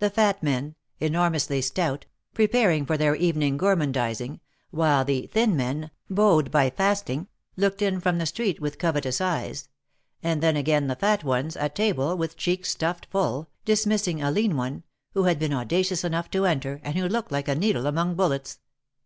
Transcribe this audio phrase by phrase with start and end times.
[0.00, 5.56] The Fat men, enor mously stout, preparing for their evening gourmand izing, while the Thin
[5.56, 9.70] men, bowed by fasting, looked in from the street with covetous eyes,
[10.22, 14.58] and then again the Fat ones, at table, with cheeks stuffed full, dismissing a Lean
[14.58, 14.82] one,
[15.14, 18.58] who had been audacious enough to enter, and who looked like a needle among bullets.